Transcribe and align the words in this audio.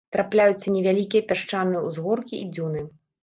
Трапляюцца 0.15 0.71
невялікія 0.75 1.27
пясчаныя 1.31 1.81
ўзгоркі 1.89 2.35
і 2.41 2.49
дзюны. 2.57 2.81